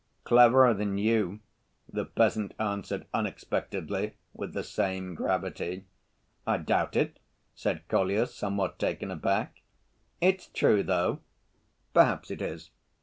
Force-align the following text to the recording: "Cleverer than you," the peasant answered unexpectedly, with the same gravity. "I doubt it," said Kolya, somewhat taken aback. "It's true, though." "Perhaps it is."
"Cleverer 0.23 0.73
than 0.73 0.97
you," 0.97 1.41
the 1.87 2.05
peasant 2.05 2.55
answered 2.57 3.05
unexpectedly, 3.13 4.15
with 4.33 4.53
the 4.55 4.63
same 4.63 5.13
gravity. 5.13 5.85
"I 6.47 6.57
doubt 6.57 6.95
it," 6.95 7.19
said 7.53 7.87
Kolya, 7.87 8.25
somewhat 8.25 8.79
taken 8.79 9.11
aback. 9.11 9.61
"It's 10.19 10.47
true, 10.47 10.81
though." 10.81 11.19
"Perhaps 11.93 12.31
it 12.31 12.41
is." 12.41 12.71